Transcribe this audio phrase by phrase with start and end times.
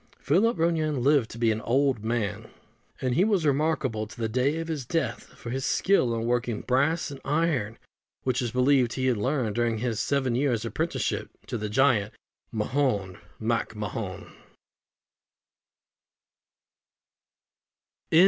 [0.19, 2.49] Philip Ronayne lived to be an old man;
[3.01, 6.61] and he was remarkable to the day of his death for his skill in working
[6.61, 7.77] brass and iron,
[8.23, 12.13] which it was believed he had learned during his seven years' apprenticeship to the giant
[12.51, 14.33] Mahon MacMahon.